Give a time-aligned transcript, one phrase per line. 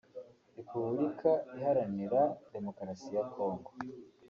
[0.57, 2.21] Repubulika Iharanira
[2.53, 3.69] Demokarasi ya Kongo